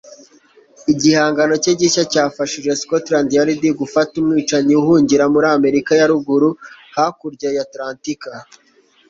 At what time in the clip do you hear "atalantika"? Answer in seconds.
7.67-8.29